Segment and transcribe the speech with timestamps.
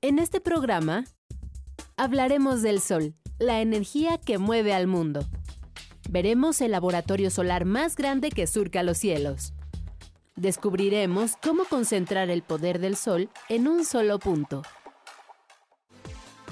[0.00, 1.06] En este programa
[1.96, 5.26] hablaremos del Sol, la energía que mueve al mundo.
[6.08, 9.54] Veremos el laboratorio solar más grande que surca los cielos.
[10.36, 14.62] Descubriremos cómo concentrar el poder del Sol en un solo punto.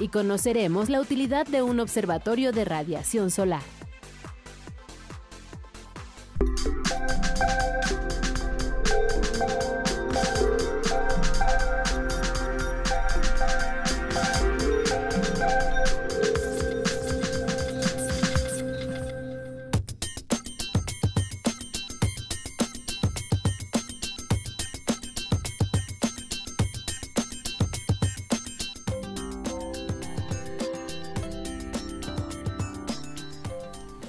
[0.01, 3.63] Y conoceremos la utilidad de un observatorio de radiación solar.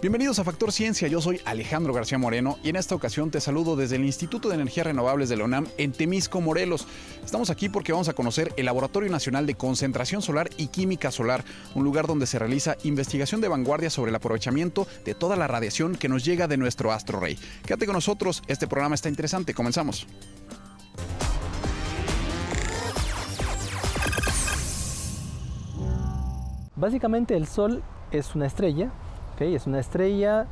[0.08, 3.76] Bienvenidos a Factor Ciencia, yo soy Alejandro García Moreno y en esta ocasión te saludo
[3.76, 6.88] desde el Instituto de Energías Renovables de la UNAM en Temisco, Morelos.
[7.26, 11.44] Estamos aquí porque vamos a conocer el Laboratorio Nacional de Concentración Solar y Química Solar,
[11.76, 15.98] un lugar donde se realiza investigación de vanguardia sobre el aprovechamiento de toda la radiación
[15.98, 17.38] que nos llega de nuestro astro rey.
[17.66, 20.08] Quédate con nosotros, este programa está interesante, comenzamos.
[26.78, 28.94] Básicamente el Sol es una estrella
[29.40, 30.46] es una estrella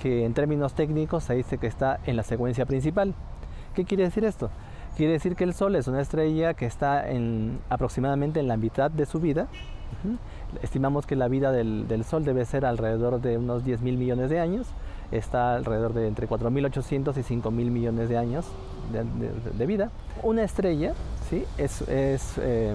[0.00, 3.14] que en términos técnicos se dice que está en la secuencia principal.
[3.74, 4.50] ¿Qué quiere decir esto?
[4.96, 8.90] Quiere decir que el Sol es una estrella que está en, aproximadamente en la mitad
[8.90, 9.48] de su vida.
[10.62, 14.40] Estimamos que la vida del, Sol debe ser alrededor de unos 10 mil millones de
[14.40, 14.66] años.
[15.12, 18.46] Está alrededor de entre 4.800 y 5.000 millones de años
[18.92, 19.90] de, vida.
[20.22, 20.94] Una estrella
[21.28, 21.44] ¿sí?
[21.58, 22.74] es, eh,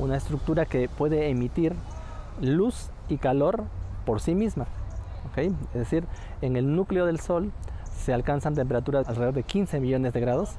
[0.00, 1.74] una estructura que puede emitir
[2.40, 3.64] luz y calor
[4.08, 4.64] por sí misma.
[5.30, 5.54] ¿okay?
[5.74, 6.04] Es decir,
[6.40, 7.52] en el núcleo del Sol
[7.92, 10.56] se alcanzan temperaturas alrededor de 15 millones de grados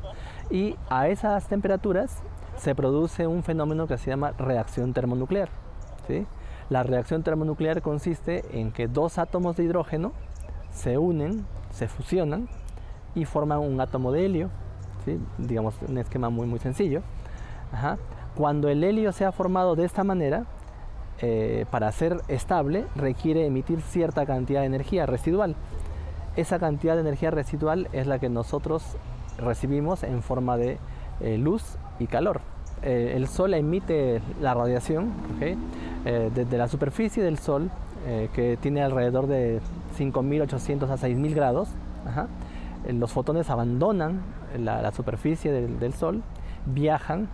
[0.52, 2.20] y a esas temperaturas
[2.58, 5.50] se produce un fenómeno que se llama reacción termonuclear.
[6.08, 6.28] ¿sí?
[6.70, 10.12] La reacción termonuclear consiste en que dos átomos de hidrógeno
[10.72, 12.50] se unen, se fusionan
[13.16, 14.52] y forman un átomo de helio,
[15.06, 15.20] ¿sí?
[15.40, 17.02] digamos un esquema muy muy sencillo.
[18.36, 20.46] Cuando el helio se ha formado de esta manera,
[21.22, 25.56] eh, para ser estable requiere emitir cierta cantidad de energía residual.
[26.38, 28.96] Esa cantidad de energía residual es la que nosotros
[29.38, 30.78] recibimos en forma de
[31.20, 32.40] eh, luz y calor.
[32.84, 35.12] Eh, el Sol emite la radiación
[36.06, 37.70] desde la superficie del Sol,
[38.34, 39.60] que tiene alrededor de
[39.98, 41.70] 5.800 a 6.000 grados.
[42.88, 44.22] los fotones abandonan
[44.58, 46.24] la, superficie del, Sol,
[46.66, 47.28] viajan,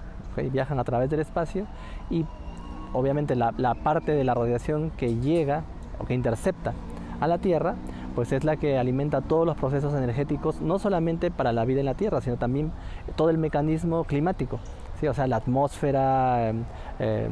[0.51, 1.67] viajan a través del espacio
[2.09, 2.25] y
[2.95, 3.51] obviamente la,
[3.83, 5.63] parte de la radiación que llega
[5.99, 6.73] o que intercepta
[7.19, 7.75] a la Tierra,
[8.15, 11.85] pues es la que alimenta todos los procesos energéticos, no solamente para la vida en
[11.85, 12.71] la Tierra, sino también
[13.15, 14.59] todo el mecanismo climático.
[14.99, 15.07] ¿sí?
[15.07, 16.63] O sea, la atmósfera, em,
[16.99, 17.31] em,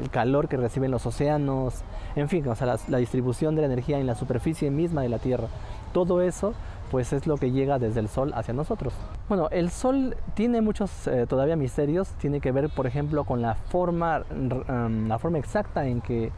[0.00, 1.82] el calor que reciben los océanos,
[2.14, 5.18] en fin, o sea, la distribución de la energía en la superficie misma de la
[5.18, 5.48] Tierra.
[5.92, 6.54] Todo eso
[6.92, 8.92] pues es lo que llega desde el Sol hacia nosotros.
[9.26, 13.54] Bueno, el Sol tiene muchos eh, todavía misterios, tiene que ver por ejemplo con la
[13.54, 16.30] forma, la forma exacta en que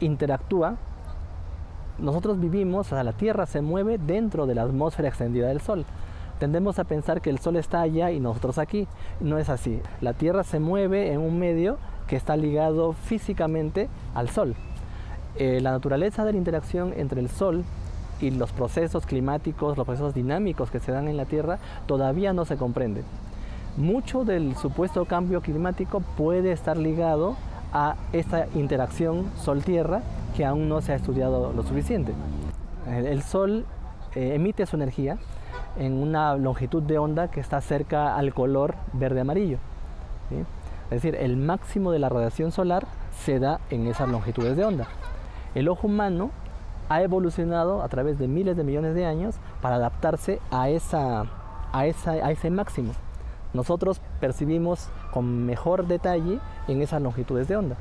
[0.00, 0.74] interactúa.
[2.00, 5.84] Nosotros vivimos, o sea, la Tierra se mueve dentro de la atmósfera extendida del Sol.
[6.40, 8.88] Tendemos a pensar que el Sol está allá y nosotros aquí.
[9.20, 9.80] No es así.
[10.00, 11.78] La Tierra se mueve en un medio
[12.08, 14.56] que está ligado físicamente al Sol.
[15.36, 17.64] Eh, la naturaleza de la interacción entre el Sol
[18.20, 22.44] y los procesos climáticos, los procesos dinámicos que se dan en la Tierra todavía no
[22.44, 23.04] se comprenden.
[23.76, 27.36] Mucho del supuesto cambio climático puede estar ligado
[27.72, 30.02] a esta interacción Sol-Tierra
[30.36, 32.12] que aún no se ha estudiado lo suficiente.
[32.86, 33.64] El Sol
[34.14, 35.18] eh, emite su energía
[35.76, 39.58] en una longitud de onda que está cerca al color verde-amarillo.
[40.84, 42.86] Es decir, el máximo de la radiación solar
[43.24, 44.86] se da en esas longitudes de onda.
[45.54, 46.30] El ojo humano
[46.88, 51.26] ha evolucionado a través de miles de millones de años para adaptarse a, esa,
[51.72, 52.92] a, ese máximo.
[53.52, 57.76] Nosotros percibimos con mejor detalle en esas longitudes de onda,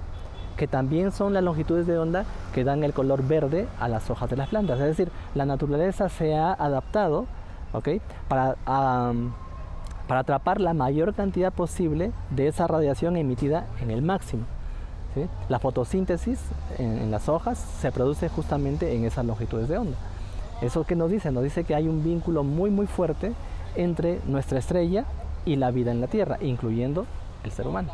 [0.57, 4.29] que también son las longitudes de onda que dan el color verde a las hojas
[4.29, 4.79] de las plantas.
[4.79, 7.25] Es decir, la naturaleza se ha adaptado
[8.27, 8.55] para,
[10.07, 14.45] para atrapar la mayor cantidad posible de esa radiación emitida en el máximo.
[15.49, 16.39] La fotosíntesis
[16.77, 19.97] en, las hojas se produce justamente en esas longitudes de onda.
[20.61, 21.31] ¿Eso qué nos dice?
[21.31, 23.33] Nos dice que hay un vínculo muy muy fuerte
[23.75, 25.05] entre nuestra estrella
[25.45, 27.05] y la vida en la Tierra, incluyendo
[27.43, 27.91] el ser humano.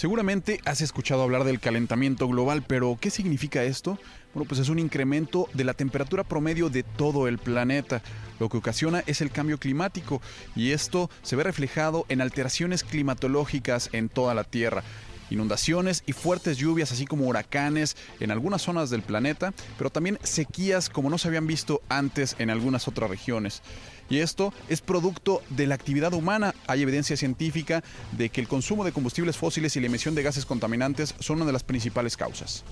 [0.00, 3.98] Seguramente has escuchado hablar del calentamiento global, pero ¿qué significa esto?
[4.32, 8.00] Bueno, pues es un incremento de la temperatura promedio de todo el planeta.
[8.38, 10.22] Lo que ocasiona es el cambio climático
[10.56, 14.84] y esto se ve reflejado en alteraciones climatológicas en toda la Tierra
[15.30, 20.88] inundaciones y fuertes lluvias, así como huracanes en algunas zonas del planeta, pero también sequías
[20.88, 23.62] como no se habían visto antes en algunas otras regiones.
[24.08, 26.54] Y esto es producto de la actividad humana.
[26.66, 27.82] Hay evidencia científica
[28.12, 31.46] de que el consumo de combustibles fósiles y la emisión de gases contaminantes son una
[31.46, 32.64] de las principales causas.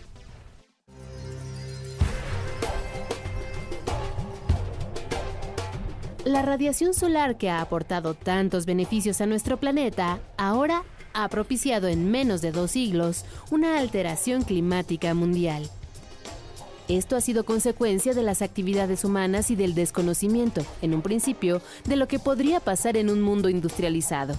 [6.25, 10.83] La radiación solar que ha aportado tantos beneficios a nuestro planeta, ahora
[11.19, 15.69] ha propiciado en menos de dos siglos una alteración climática mundial.
[16.87, 21.97] Esto ha sido consecuencia de las actividades humanas y del desconocimiento, en un principio, de
[21.97, 24.37] lo que podría pasar en un mundo industrializado.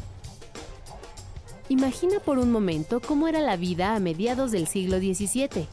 [1.68, 5.68] Imagina por un momento cómo era la vida a mediados del siglo XVII.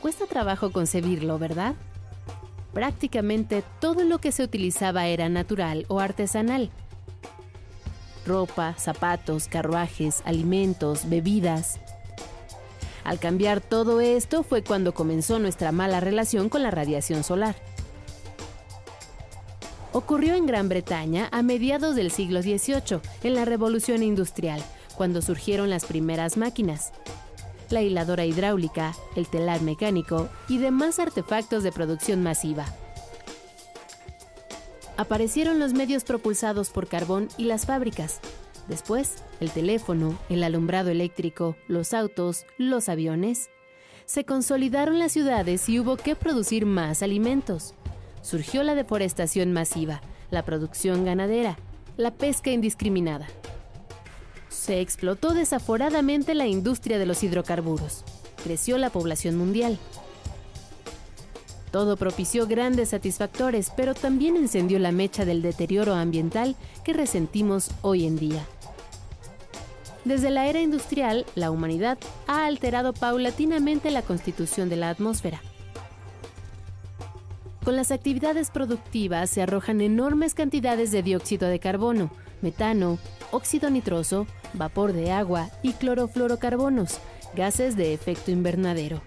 [0.00, 1.74] Cuesta trabajo concebirlo, ¿verdad?
[2.72, 6.70] Prácticamente todo lo que se utilizaba era natural o artesanal,
[8.26, 11.78] ropa, zapatos, carruajes, alimentos, bebidas.
[13.04, 17.56] Al cambiar todo esto fue cuando comenzó nuestra mala relación con la radiación solar.
[19.92, 24.62] Ocurrió en Gran Bretaña a mediados del siglo XVIII, en la Revolución Industrial,
[24.96, 26.92] cuando surgieron las primeras máquinas,
[27.68, 32.66] la hiladora hidráulica, el telar mecánico y demás artefactos de producción masiva
[34.96, 38.20] aparecieron los medios propulsados por carbón y las fábricas.
[38.68, 43.50] Después, el teléfono, el alumbrado eléctrico, los autos, los aviones.
[44.06, 47.74] Se consolidaron las ciudades y hubo que producir más alimentos.
[48.22, 50.00] Surgió la deforestación masiva,
[50.30, 51.58] la producción ganadera,
[51.96, 53.26] la pesca indiscriminada.
[54.48, 58.04] Se explotó desaforadamente la industria de los hidrocarburos.
[58.44, 59.78] Creció la población mundial.
[61.72, 66.54] Todo propició grandes satisfactores, pero también encendió la mecha del deterioro ambiental
[66.84, 68.46] que resentimos hoy en día.
[70.04, 71.96] Desde la era industrial, la humanidad
[72.26, 75.40] ha alterado paulatinamente la constitución de la atmósfera.
[77.64, 82.10] Con las actividades productivas se arrojan enormes cantidades de dióxido de carbono,
[82.42, 82.98] metano,
[83.30, 86.98] óxido nitroso, vapor de agua y clorofluorocarbonos,
[87.34, 89.00] gases de efecto invernadero.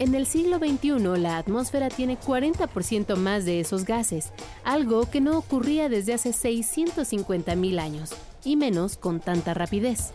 [0.00, 5.36] En el siglo XXI la atmósfera tiene 40% más de esos gases, algo que no
[5.36, 8.10] ocurría desde hace 650.000 años,
[8.44, 10.12] y menos con tanta rapidez.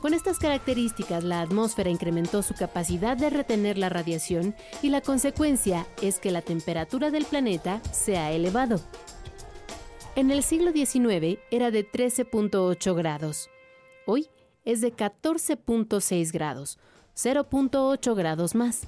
[0.00, 5.86] Con estas características, la atmósfera incrementó su capacidad de retener la radiación y la consecuencia
[6.00, 8.80] es que la temperatura del planeta se ha elevado.
[10.16, 13.48] En el siglo XIX era de 13.8 grados.
[14.06, 14.28] Hoy
[14.64, 16.78] es de 14.6 grados,
[17.16, 18.82] 0.8 grados más.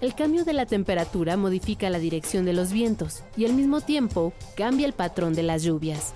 [0.00, 4.32] El cambio de la temperatura modifica la dirección de los vientos y al mismo tiempo
[4.56, 6.14] cambia el patrón de las lluvias.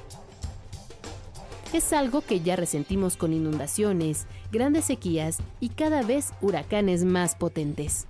[1.72, 8.06] Es algo que ya resentimos con inundaciones, grandes sequías y cada vez huracanes más potentes.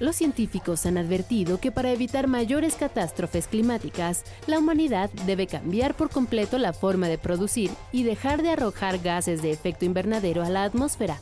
[0.00, 6.08] Los científicos han advertido que para evitar mayores catástrofes climáticas, la humanidad debe cambiar por
[6.08, 10.64] completo la forma de producir y dejar de arrojar gases de efecto invernadero a la
[10.64, 11.20] atmósfera.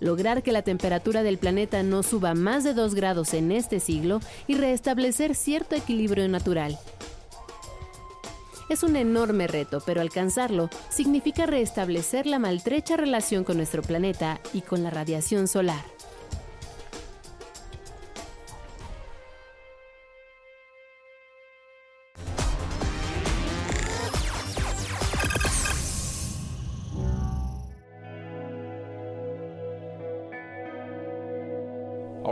[0.00, 4.20] Lograr que la temperatura del planeta no suba más de 2 grados en este siglo
[4.48, 6.76] y restablecer cierto equilibrio natural.
[8.68, 14.62] Es un enorme reto, pero alcanzarlo significa restablecer la maltrecha relación con nuestro planeta y
[14.62, 15.97] con la radiación solar.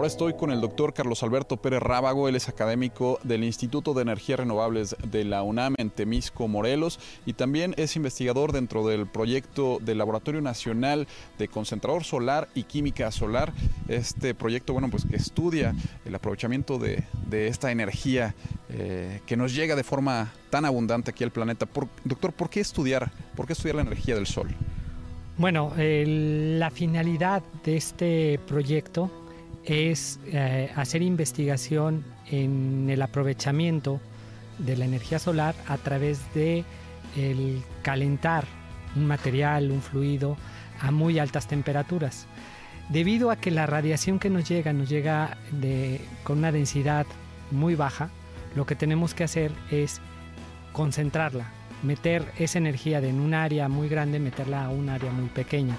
[0.07, 4.39] Estoy con el doctor Carlos Alberto Pérez Rábago, él es académico del Instituto de Energías
[4.39, 9.99] Renovables de la UNAM en Temisco, Morelos, y también es investigador dentro del proyecto del
[9.99, 11.09] Laboratorio Nacional
[11.39, 13.53] de Concentrador Solar y Química Solar.
[13.89, 17.03] Este proyecto, bueno, pues que estudia el aprovechamiento de,
[17.49, 18.37] esta energía
[18.71, 21.67] eh, que nos llega de forma tan abundante aquí al planeta.
[22.05, 23.11] doctor, ¿por qué estudiar?
[23.35, 24.55] ¿Por qué estudiar la energía del sol?
[25.37, 29.26] Bueno, la finalidad de este proyecto
[29.67, 34.01] es eh, hacer investigación en el aprovechamiento
[34.59, 36.65] de la energía solar a través de
[37.17, 38.45] el calentar
[38.95, 40.37] un material, un fluido
[40.81, 42.27] a muy altas temperaturas.
[42.89, 45.37] Debido a que la radiación que nos llega nos llega
[46.23, 47.07] con una densidad
[47.51, 48.11] muy baja,
[48.55, 50.01] lo que tenemos que hacer es
[50.73, 51.47] concentrarla,
[51.83, 55.77] meter esa energía de en un área muy grande, meterla a un área muy pequeña,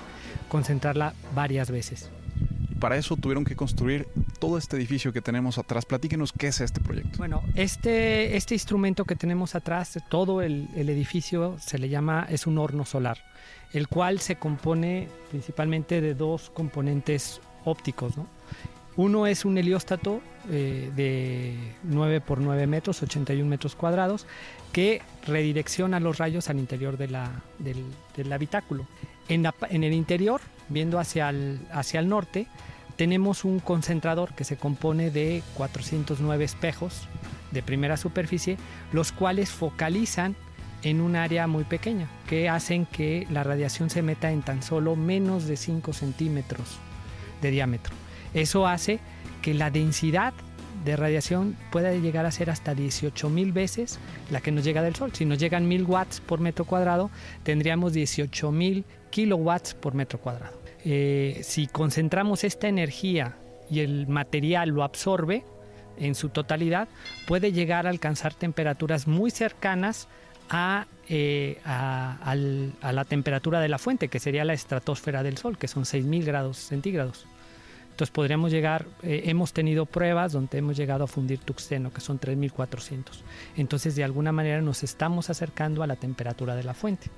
[0.50, 2.10] concentrarla varias veces.
[2.80, 4.08] Para eso tuvieron que construir
[4.40, 5.86] todo este edificio que tenemos atrás.
[5.86, 7.18] Platíquenos qué es este proyecto.
[7.18, 12.48] Bueno, este, este instrumento que tenemos atrás, todo el, el edificio se le llama, es
[12.48, 13.18] un horno solar,
[13.74, 18.18] el cual se compone principalmente de dos componentes ópticos.
[18.18, 18.28] ¿no?
[18.98, 24.26] Uno es un helióstato eh, de 9 por 9 metros, 81 metros cuadrados,
[24.72, 27.16] que redirecciona los rayos al interior del,
[28.34, 28.88] habitáculo.
[29.30, 29.46] En,
[29.84, 32.48] el interior, viendo hacia el, hacia el norte,
[32.96, 37.08] tenemos un concentrador que se compone de 409 espejos
[37.52, 38.58] de primera superficie,
[38.92, 40.36] los cuales focalizan
[40.82, 44.96] en un área muy pequeña, que hacen que la radiación se meta en tan solo
[44.96, 46.80] menos de 5 centímetros
[47.44, 48.07] de diámetro.
[48.38, 49.00] Eso hace
[49.42, 50.32] que la densidad
[50.86, 53.98] de radiación pueda llegar a ser hasta 18 mil veces
[54.30, 55.12] la que nos llega del Sol.
[55.12, 57.10] Si nos llegan 1000 watts por metro cuadrado,
[57.42, 60.62] tendríamos 18 mil kilowatts por metro cuadrado.
[60.86, 63.36] Eh, si concentramos esta energía
[63.72, 65.44] y el material lo absorbe
[65.98, 66.88] en su totalidad,
[67.26, 70.08] puede llegar a alcanzar temperaturas muy cercanas
[70.48, 75.68] a, eh, a, la temperatura de la fuente, que sería la estratosfera del Sol, que
[75.68, 77.26] son 6.000 grados centígrados.
[77.98, 82.20] Entonces podríamos llegar, eh, hemos tenido pruebas donde hemos llegado a fundir tuxteno, que son
[82.20, 83.24] 3.400.
[83.56, 87.10] Entonces de alguna manera nos estamos acercando a la temperatura de la fuente.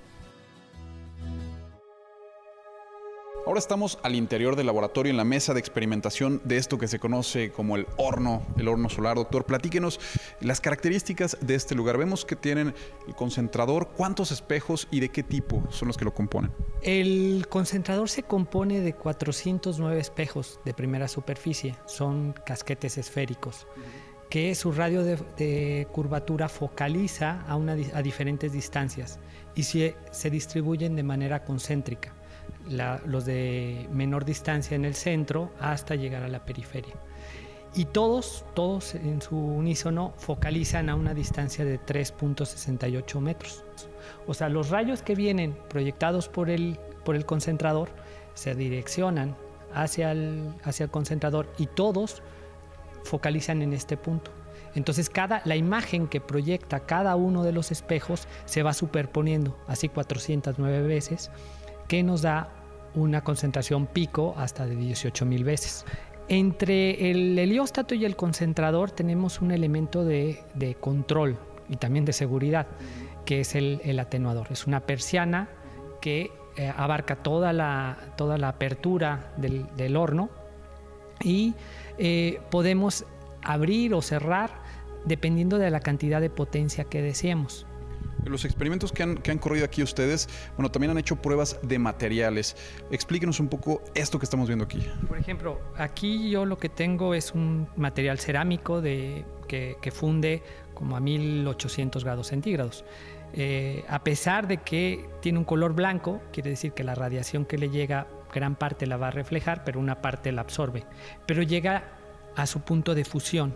[3.50, 7.00] Ahora estamos al interior del laboratorio en la mesa de experimentación de esto que se
[7.00, 9.16] conoce como el horno, el horno solar.
[9.16, 10.00] Doctor, platíquenos
[10.40, 11.98] las características de este lugar.
[11.98, 12.76] Vemos que tienen
[13.08, 16.52] el concentrador, cuántos espejos y de qué tipo son los que lo componen.
[16.84, 23.66] El concentrador se compone de 409 espejos de primera superficie, son casquetes esféricos.
[24.30, 29.18] que su radio de, curvatura focaliza a, una, a diferentes distancias
[29.56, 32.14] y se distribuyen de manera concéntrica
[32.68, 36.94] los de menor distancia en el centro hasta llegar a la periferia.
[37.76, 43.64] Y todos, todos en su unísono focalizan a una distancia de 3.68 metros.
[44.28, 47.90] O sea, los rayos que vienen proyectados por el, por el concentrador
[48.34, 49.36] se direccionan
[49.74, 52.24] hacia el, hacia el concentrador y todos
[53.04, 54.32] focalizan en este punto.
[54.76, 59.90] Entonces cada, la imagen que proyecta cada uno de los espejos se va superponiendo, así
[59.90, 61.32] 409 veces,
[61.90, 62.50] que nos da
[62.94, 65.86] una concentración pico hasta de 18 mil veces.
[66.30, 70.46] Entre el helióstato y el concentrador tenemos un elemento de,
[70.80, 72.68] control y también de seguridad,
[73.26, 74.48] que es el, atenuador.
[74.52, 75.50] Es una persiana
[76.00, 77.98] que eh, abarca toda la,
[78.48, 80.30] apertura del, del horno
[81.22, 81.56] y
[81.98, 83.06] eh, podemos
[83.42, 84.52] abrir o cerrar
[85.06, 87.66] dependiendo de la cantidad de potencia que deseemos.
[88.30, 91.80] Los experimentos que han, que han, corrido aquí ustedes, bueno, también han hecho pruebas de
[91.80, 92.56] materiales.
[92.92, 94.88] Explíquenos un poco esto que estamos viendo aquí.
[95.08, 100.44] Por ejemplo, aquí yo lo que tengo es un material cerámico de, que, que funde
[100.74, 102.86] como a 1800 grados centígrados.
[103.34, 107.58] Eh, a pesar de que tiene un color blanco, quiere decir que la radiación que
[107.58, 110.86] le llega, gran parte la va a reflejar, pero una parte la absorbe.
[111.26, 111.84] Pero llega
[112.36, 113.56] a su punto de fusión,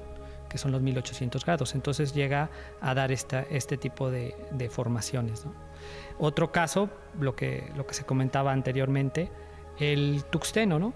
[0.54, 1.74] que son los 1800 grados.
[1.74, 5.46] Entonces llega a dar esta, este tipo de, de formaciones.
[5.46, 5.54] ¿no?
[6.20, 9.32] Otro caso, lo que, lo que se comentaba anteriormente,
[9.80, 10.94] el tuxteno, ¿no?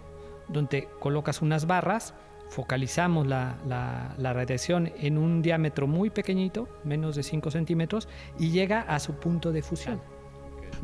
[0.48, 2.14] donde colocas unas barras,
[2.50, 8.52] focalizamos la, la, la, radiación en un diámetro muy pequeñito, menos de 5 centímetros, y
[8.52, 10.00] llega a su punto de fusión.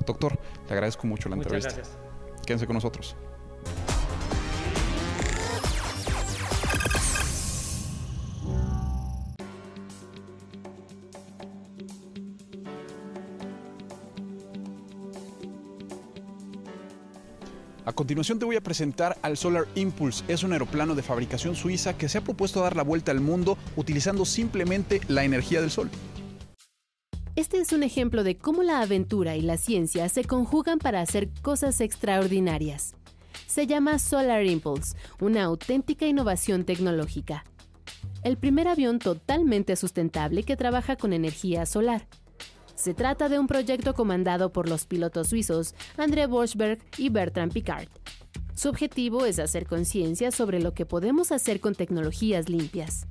[0.05, 1.75] Doctor, le agradezco mucho la Muchas entrevista.
[1.75, 1.99] gracias.
[2.43, 3.15] Quédense con nosotros.
[17.93, 20.23] A continuación te voy a presentar al Solar Impulse.
[20.27, 23.55] Es un aeroplano de fabricación suiza que se ha propuesto dar la vuelta al mundo
[23.75, 25.91] utilizando simplemente la energía del sol.
[27.35, 31.29] Este es un ejemplo de cómo la aventura y la ciencia se conjugan para hacer
[31.43, 32.95] cosas extraordinarias.
[33.45, 37.43] Se llama Solar Impulse, una auténtica innovación tecnológica.
[38.23, 42.07] El primer avión totalmente sustentable que trabaja con energía solar.
[42.83, 47.87] Se trata de un proyecto comandado por los pilotos suizos André Borschberg y Bertrand Piccard.
[48.55, 53.07] Su objetivo es hacer conciencia sobre lo que podemos hacer con tecnologías limpias.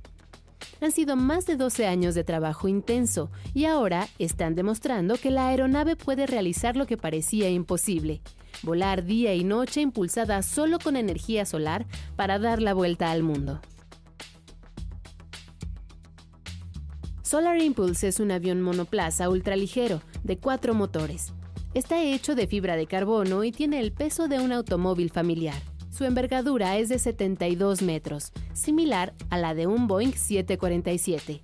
[0.82, 5.48] Han sido más de 12 años de trabajo intenso y ahora están demostrando que la
[5.48, 8.20] aeronave puede realizar lo que parecía imposible,
[8.62, 13.62] volar día y noche impulsada solo con energía solar para dar la vuelta al mundo.
[17.32, 21.32] Solar Impulse es un avión monoplaza ultraligero de cuatro motores.
[21.72, 25.56] Está hecho de fibra de carbono y tiene el peso de un automóvil familiar.
[25.90, 31.40] Su envergadura es de 72 metros, similar a la de un Boeing 747.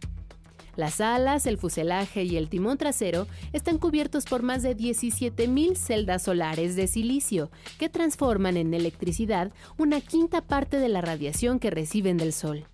[0.76, 6.24] Las alas, el fuselaje y el timón trasero están cubiertos por más de 17.000 celdas
[6.24, 12.18] solares de silicio que transforman en electricidad una quinta parte de la radiación que reciben
[12.18, 12.66] del Sol.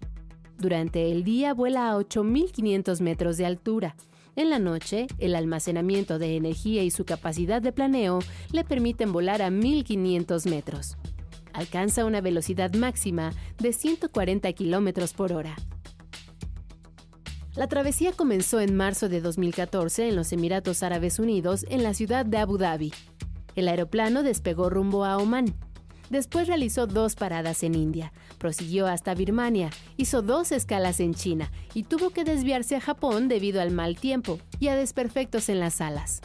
[0.64, 3.96] Durante el día vuela a 8.500 metros de altura.
[4.34, 9.42] En la noche, el almacenamiento de energía y su capacidad de planeo le permiten volar
[9.42, 10.96] a 1.500 metros.
[11.52, 15.54] Alcanza una velocidad máxima de 140 km por hora.
[17.54, 22.24] La travesía comenzó en marzo de 2014 en los Emiratos Árabes Unidos, en la ciudad
[22.24, 22.90] de Abu Dhabi.
[23.54, 25.54] El aeroplano despegó rumbo a Omán.
[26.14, 31.82] Después realizó dos paradas en India, prosiguió hasta Birmania, hizo dos escalas en China y
[31.82, 36.20] tuvo que desviarse a Japón debido al mal tiempo y a desperfectos en las alas.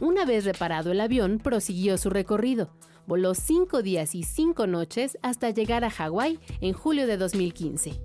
[0.00, 2.70] Una vez reparado el avión, prosiguió su recorrido.
[3.06, 8.00] Voló cinco días y cinco noches hasta llegar a Hawái en julio de 2015.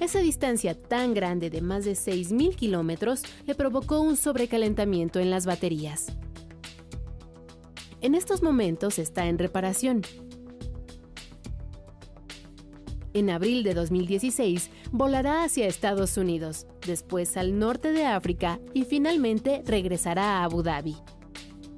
[0.00, 5.46] Esa distancia tan grande de más de 6.000 kilómetros le provocó un sobrecalentamiento en las
[5.46, 6.08] baterías.
[8.00, 10.02] En estos momentos está en reparación.
[13.14, 19.62] En abril de 2016 volará hacia Estados Unidos, después al norte de África y finalmente
[19.66, 20.96] regresará a Abu Dhabi.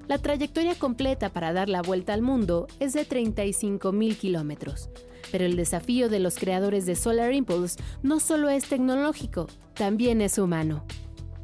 [0.06, 4.90] La trayectoria completa para dar la vuelta al mundo es de 35.000 kilómetros,
[5.32, 10.38] pero el desafío de los creadores de Solar Impulse no solo es tecnológico, también es
[10.38, 10.84] humano.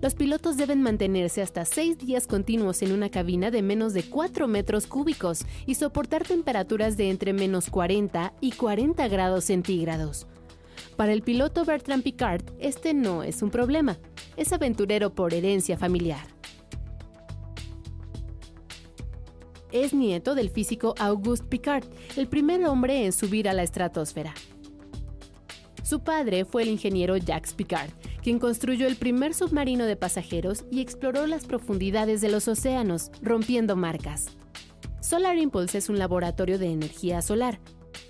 [0.01, 4.49] Los pilotos deben mantenerse hasta seis días continuos en una cabina de menos de 4
[4.49, 10.27] metros cúbicos y soportar temperaturas de entre menos 40 y 40 grados centígrados.
[10.97, 13.99] Para el piloto Bertrand Picard, este no es un problema.
[14.37, 16.27] Es aventurero por herencia familiar.
[19.73, 21.85] es nieto del físico Auguste Picard,
[22.17, 24.35] el primer hombre en subir a la estratosfera.
[25.83, 27.91] Su padre fue el ingeniero Jacques Picard,
[28.23, 33.77] quien construyó el primer submarino de pasajeros y exploró las profundidades de los océanos, rompiendo
[33.77, 34.37] marcas.
[35.01, 37.61] Solar Impulse es un laboratorio de energía solar,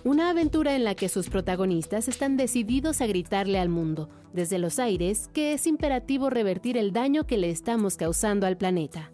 [0.04, 4.78] una aventura en la que sus protagonistas están decididos a gritarle al mundo, desde los
[4.78, 9.12] aires, que es imperativo revertir el daño que le estamos causando al planeta.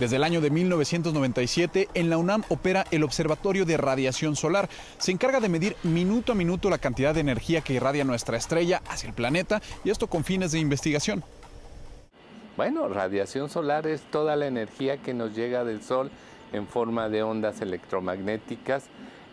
[0.00, 4.70] Desde el año de 1997, en la UNAM opera el Observatorio de Radiación Solar.
[4.96, 8.80] Se encarga de medir minuto a minuto la cantidad de energía que irradia nuestra estrella
[8.88, 11.22] hacia el planeta y esto con fines de investigación.
[12.56, 16.10] Bueno, radiación solar es toda la energía que nos llega del Sol
[16.54, 18.84] en forma de ondas electromagnéticas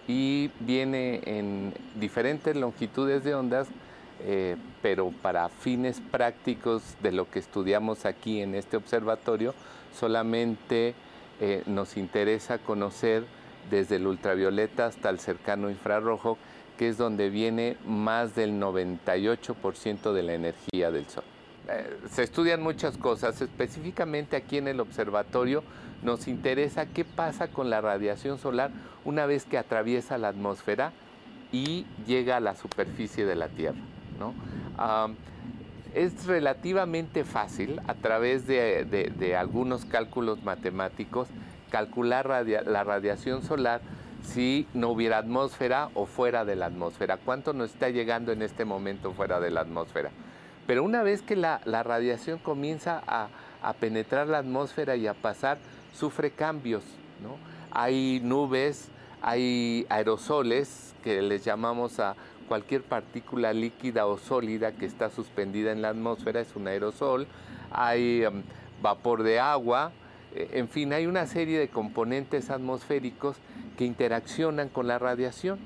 [0.06, 3.69] y viene en diferentes longitudes de ondas,
[4.29, 9.53] eh, pero para fines prácticos de lo que estudiamos aquí en este observatorio,
[9.97, 10.95] solamente
[11.39, 13.23] eh, nos interesa conocer
[13.71, 16.37] desde el ultravioleta hasta el cercano infrarrojo,
[16.77, 21.23] que es donde viene más del 98% de la energía del Sol.
[21.69, 25.63] Eh, se estudian muchas cosas, específicamente aquí en el observatorio
[26.03, 28.71] nos interesa qué pasa con la radiación solar
[29.05, 30.91] una vez que atraviesa la atmósfera
[31.53, 33.79] y llega a la superficie de la Tierra.
[34.19, 34.34] ¿No?
[35.93, 41.27] es relativamente fácil a través de, algunos cálculos matemáticos
[41.69, 43.82] calcular la radiación solar
[44.23, 47.17] si no hubiera atmósfera o fuera de la atmósfera.
[47.17, 50.12] ¿Cuánto nos está llegando en este momento fuera de la atmósfera?
[50.65, 53.30] Pero una vez que la, radiación comienza a,
[53.80, 55.58] penetrar la atmósfera y a pasar,
[55.93, 56.84] sufre cambios.
[57.71, 58.89] Hay nubes,
[59.21, 62.15] hay aerosoles que les llamamos a
[62.47, 67.27] cualquier partícula líquida o sólida que está suspendida en la atmósfera es un aerosol,
[67.71, 68.43] hay em,
[68.81, 69.91] vapor de agua,
[70.33, 73.38] eh, en fin, hay una serie de componentes atmosféricos
[73.77, 75.60] que interaccionan con la radiación.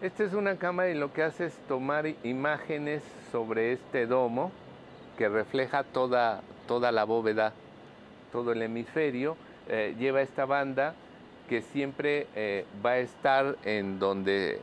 [0.00, 4.50] Esta es una cámara y lo que hace es tomar imágenes sobre este domo
[5.16, 7.52] que refleja toda, toda la bóveda,
[8.32, 9.36] todo el hemisferio,
[9.68, 10.94] eh, lleva esta banda
[11.48, 14.60] que siempre eh, va a estar en donde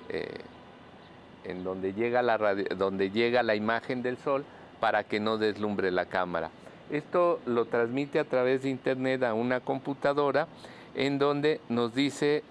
[1.50, 4.46] en donde llega, la donde llega la imagen del sol
[4.80, 6.50] para que no deslumbre la cámara.
[6.90, 10.48] Esto lo transmite a través de internet a una computadora
[10.96, 12.44] en donde nos dice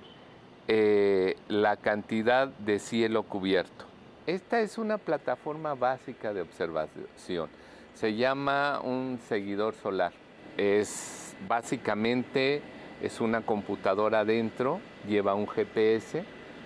[0.69, 3.85] eh, la cantidad de cielo cubierto.
[4.27, 7.49] Esta es una plataforma básica de observación.
[7.95, 10.13] Se llama un seguidor solar.
[10.57, 12.63] Es básicamente
[13.03, 16.25] es una computadora adentro, lleva un GPS,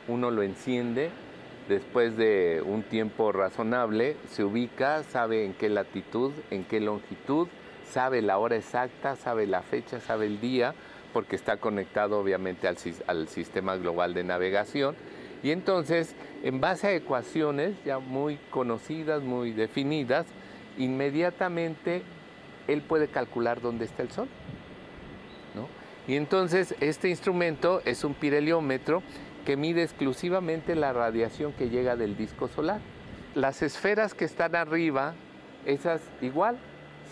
[0.08, 1.10] uno lo enciende,
[1.68, 7.48] después de un tiempo razonable se ubica, sabe en qué latitud, en qué longitud,
[7.90, 10.74] sabe la hora exacta, sabe la fecha, sabe el día,
[11.12, 14.96] porque está conectado obviamente al, sistema global de navegación.
[15.42, 20.26] Y entonces, en base a ecuaciones ya muy conocidas, muy definidas,
[20.78, 22.02] inmediatamente
[22.68, 24.28] él puede calcular dónde está el Sol.
[26.08, 29.02] Y entonces este instrumento es un pirheliómetro
[29.44, 32.80] que mide exclusivamente la radiación que llega del disco solar.
[33.34, 35.14] Las esferas que están arriba,
[35.66, 36.58] esas igual,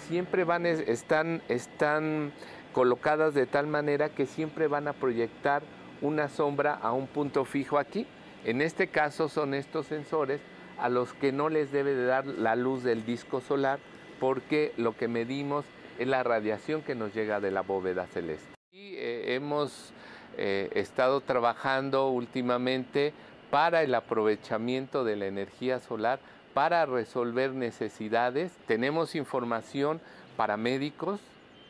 [0.09, 2.33] siempre van, están, están
[2.73, 5.63] colocadas de tal manera que siempre van a proyectar
[6.01, 8.07] una sombra a un punto fijo aquí.
[8.45, 10.41] En este caso son estos sensores
[10.79, 13.79] a los que no les debe de dar la luz del disco solar
[14.19, 15.65] porque lo que medimos
[15.99, 18.55] es la radiación que nos llega de la bóveda celeste.
[18.73, 19.93] Eh, hemos
[20.43, 23.13] eh, estado trabajando últimamente
[23.51, 26.19] para el aprovechamiento de la energía solar
[26.55, 28.57] para resolver necesidades.
[28.67, 30.01] Tenemos información
[30.39, 31.21] para médicos,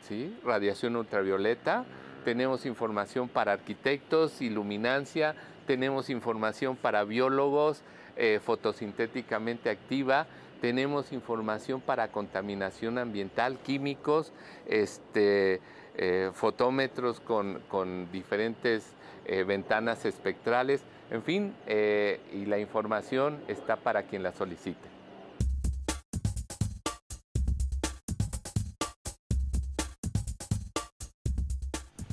[0.07, 0.33] ¿sí?
[0.45, 1.83] radiación ultravioleta,
[2.23, 5.35] tenemos información para arquitectos, iluminancia,
[5.67, 7.81] tenemos información para biólogos,
[8.15, 10.27] eh, fotosintéticamente activa,
[10.61, 14.31] tenemos información para contaminación ambiental, químicos,
[14.65, 15.59] este,
[15.95, 18.93] eh, fotómetros con, diferentes
[19.25, 25.00] eh, ventanas espectrales, en fin, eh, y la información está para quien la solicite.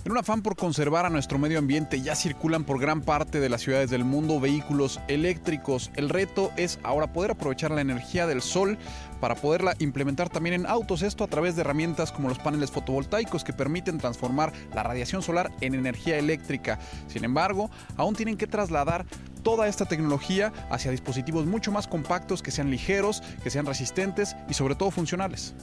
[0.09, 3.51] En un afán por conservar a nuestro medio ambiente ya circulan por gran parte de
[3.51, 5.91] las ciudades del mundo vehículos eléctricos.
[5.97, 8.79] El reto es ahora poder aprovechar la energía del sol
[9.21, 11.03] para poderla implementar también en autos.
[11.03, 15.53] Esto a través de herramientas como los paneles fotovoltaicos que permiten transformar la radiación solar
[15.61, 16.79] en energía eléctrica.
[17.09, 19.05] Sin embargo, aún tienen que trasladar
[19.43, 24.55] toda esta tecnología hacia dispositivos mucho más compactos, que sean ligeros, que sean resistentes y
[24.55, 25.55] sobre todo funcionales.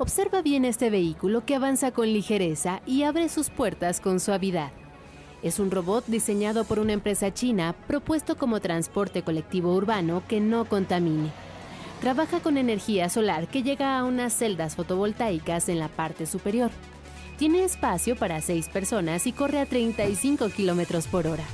[0.00, 4.70] Observa bien este vehículo que avanza con ligereza y abre sus puertas con suavidad.
[5.42, 10.66] Es un robot diseñado por una empresa china propuesto como transporte colectivo urbano que no
[10.66, 11.32] contamine.
[12.00, 16.70] Trabaja con energía solar que llega a unas celdas fotovoltaicas en la parte superior.
[17.36, 21.44] Tiene espacio para seis personas y corre a 35 km por hora.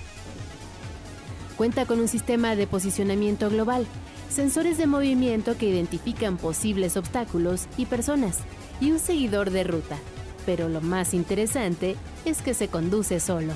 [1.57, 3.87] Cuenta con un sistema de posicionamiento global
[4.30, 8.40] sensores de movimiento que identifican posibles obstáculos y personas,
[8.80, 9.98] y un seguidor de ruta.
[10.46, 13.54] Pero lo más interesante es que se conduce solo.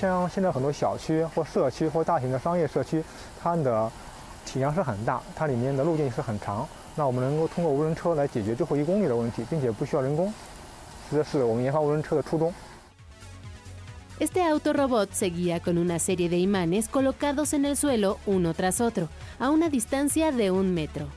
[0.00, 3.02] 像现在很多小区或社区或大型的商业社区，
[3.40, 3.90] 它的
[4.44, 6.66] 体量是很大，它里面的路径是很长。
[6.94, 10.32] 那我们能够通过无人车来解决最后一公里的问题，并且不需要人工，
[11.10, 12.52] 这是我们研发无人车的初衷。
[14.19, 18.81] este autorobot se guía con una serie de imanes colocados en el suelo uno tras
[18.81, 21.07] otro, a una distancia de un metro.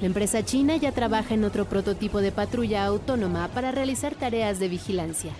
[0.00, 4.68] La empresa china ya trabaja en otro prototipo de patrulla autónoma para realizar tareas de
[4.68, 5.32] vigilancia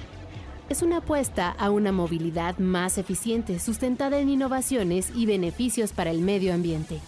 [0.69, 6.21] es una apuesta a una movilidad más eficiente, sustentada en innovaciones y beneficios para el
[6.21, 7.01] medio ambiente.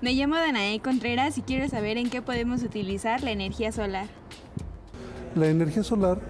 [0.00, 4.06] Me llamo Danae Contreras y quiero saber en qué podemos utilizar la energía solar.
[5.34, 6.20] La energía solar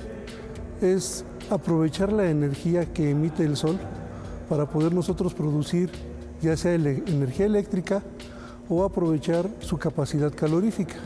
[0.80, 3.78] es aprovechar la energía que emite el sol
[4.48, 5.90] para poder nosotros producir
[6.40, 8.02] ya sea energía eléctrica
[8.68, 10.96] o aprovechar su capacidad calorífica.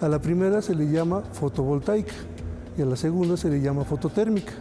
[0.00, 2.14] A la primera se le llama fotovoltaica
[2.76, 4.52] y a la segunda se le llama fototérmica.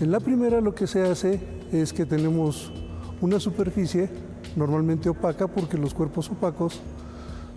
[0.00, 1.40] En la primera lo que se hace
[1.72, 2.72] es que tenemos
[3.20, 4.08] una superficie
[4.56, 6.80] normalmente opaca porque los cuerpos opacos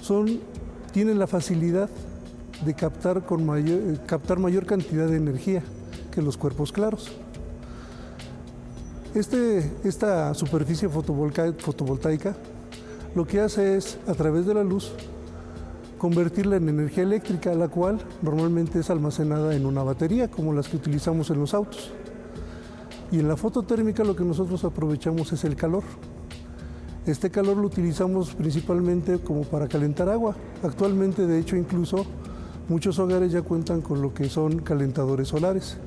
[0.01, 0.39] son,
[0.91, 1.89] tienen la facilidad
[2.65, 5.63] de captar, con mayor, captar mayor cantidad de energía
[6.11, 7.11] que los cuerpos claros.
[9.17, 12.35] Este, esta superficie fotovoltaica
[13.15, 14.91] lo que hace es, a través de la luz,
[15.97, 20.77] convertirla en energía eléctrica, la cual normalmente es almacenada en una batería, como las que
[20.77, 21.89] utilizamos en los autos.
[23.11, 25.81] Y en la fototérmica lo que nosotros aprovechamos es el calor.
[27.07, 30.35] Este calor lo utilizamos principalmente como para calentar agua.
[30.61, 32.05] Actualmente, de hecho, incluso
[32.69, 35.79] muchos hogares ya cuentan con lo que son calentadores solares.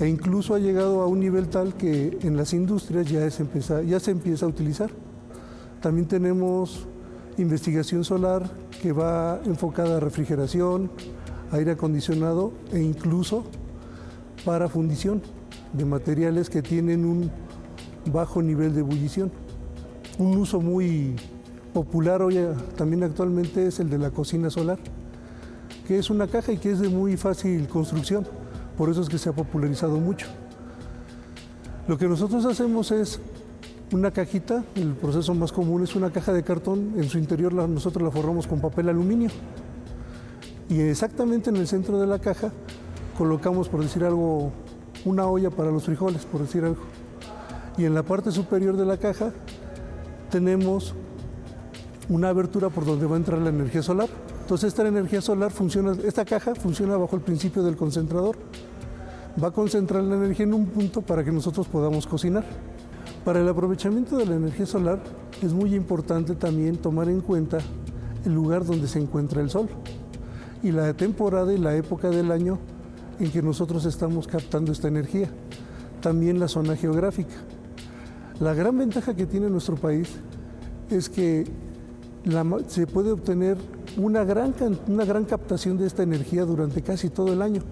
[0.00, 4.46] E incluso ha llegado a un nivel tal que en las industrias ya, se empieza
[4.46, 4.90] a utilizar.
[5.80, 6.86] También tenemos
[7.38, 8.50] investigación solar
[8.82, 10.90] que va enfocada a refrigeración,
[11.52, 13.44] aire acondicionado e incluso
[14.44, 15.22] para fundición
[15.72, 17.30] de materiales que tienen un
[18.12, 19.30] bajo nivel de ebullición.
[20.18, 21.16] Un uso muy
[21.72, 22.38] popular hoy
[22.76, 24.78] también actualmente es el de la cocina solar,
[25.86, 28.26] que es una caja y que es de muy fácil construcción,
[28.76, 30.26] por eso es que se ha popularizado mucho.
[31.86, 33.20] Lo que nosotros hacemos es
[33.92, 38.02] una cajita, el proceso más común es una caja de cartón, en su interior nosotros
[38.02, 39.30] la forramos con papel aluminio
[40.68, 42.50] y exactamente en el centro de la caja
[43.16, 44.50] colocamos, por decir algo,
[45.04, 46.82] una olla para los frijoles, por decir algo.
[47.76, 49.32] Y en la parte superior de la caja
[50.30, 50.94] tenemos
[52.08, 54.08] una abertura por donde va a entrar la energía solar.
[54.40, 58.36] Entonces esta energía solar funciona, esta caja funciona bajo el principio del concentrador.
[59.42, 62.44] Va a concentrar la energía en un punto para que nosotros podamos cocinar.
[63.24, 65.00] Para el aprovechamiento de la energía solar
[65.42, 67.58] es muy importante también tomar en cuenta
[68.24, 69.68] el lugar donde se encuentra el sol
[70.62, 72.58] y la temporada y la época del año
[73.18, 75.28] en que nosotros estamos captando esta energía.
[76.00, 77.34] También la zona geográfica.
[78.40, 80.08] La gran ventaja que tiene nuestro país
[80.90, 81.44] es que
[82.68, 83.58] se puede obtener
[83.96, 84.54] una gran,
[84.88, 87.62] una gran captación de esta energía durante casi todo el año.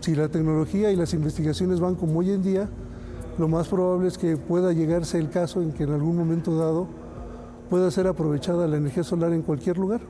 [0.00, 2.68] Si la tecnología y las investigaciones van como hoy en día,
[3.38, 6.86] lo más probable es que pueda llegarse el caso en que en algún momento dado
[7.70, 10.02] pueda ser aprovechada la energía solar en cualquier lugar.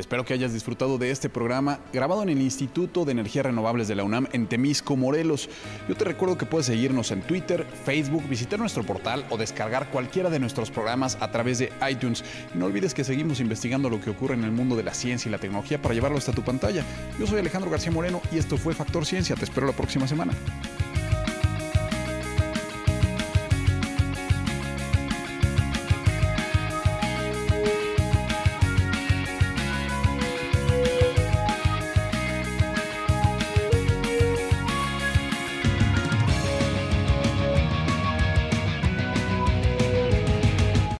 [0.00, 3.94] Espero que hayas disfrutado de este programa grabado en el Instituto de Energías Renovables de
[3.94, 5.50] la UNAM en Temisco, Morelos.
[5.90, 10.30] Yo te recuerdo que puedes seguirnos en Twitter, Facebook, visitar nuestro portal o descargar cualquiera
[10.30, 12.24] de nuestros programas a través de iTunes.
[12.54, 15.28] Y no olvides que seguimos investigando lo que ocurre en el mundo de la ciencia
[15.28, 16.82] y la tecnología para llevarlo hasta tu pantalla.
[17.18, 19.36] Yo soy Alejandro García Moreno y esto fue Factor Ciencia.
[19.36, 20.32] Te espero la próxima semana.